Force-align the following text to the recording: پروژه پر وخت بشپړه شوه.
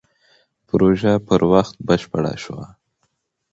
پروژه 0.67 1.13
پر 1.27 1.41
وخت 1.51 1.75
بشپړه 1.87 2.33
شوه. 2.43 2.65